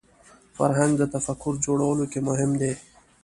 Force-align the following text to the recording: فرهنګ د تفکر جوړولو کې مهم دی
فرهنګ 0.57 0.91
د 0.97 1.03
تفکر 1.15 1.53
جوړولو 1.65 2.05
کې 2.11 2.19
مهم 2.27 2.51
دی 2.61 2.73